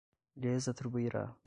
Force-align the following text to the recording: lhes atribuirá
lhes 0.35 0.67
atribuirá 0.67 1.35